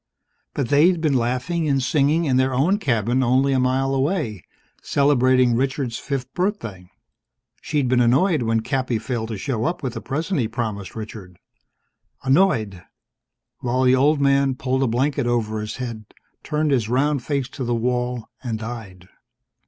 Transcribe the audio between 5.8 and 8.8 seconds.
fifth birthday. She'd been annoyed when